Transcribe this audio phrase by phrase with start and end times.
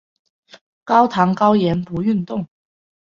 [0.83, 2.47] 高糖高盐不运动